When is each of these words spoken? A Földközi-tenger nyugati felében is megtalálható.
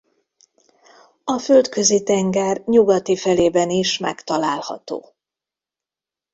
A 1.23 1.37
Földközi-tenger 1.39 2.61
nyugati 2.65 3.17
felében 3.17 3.69
is 3.69 3.97
megtalálható. 3.97 5.15